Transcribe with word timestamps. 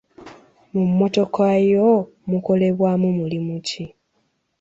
Mu 0.73 0.83
mmotoka 0.89 1.45
yo 1.71 1.89
mukolebwamu 2.29 3.07
mulimu 3.17 3.55
ki? 3.67 3.83